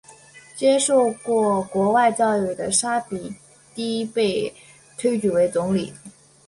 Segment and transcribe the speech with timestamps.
[0.55, 3.35] 接受过国外教育的沙比
[3.75, 4.51] 提被
[4.97, 5.93] 推举为总理。